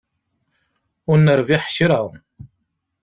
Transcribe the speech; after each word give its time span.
Ur 1.09 1.17
nerbiḥ 1.19 1.63
kra. 1.75 2.01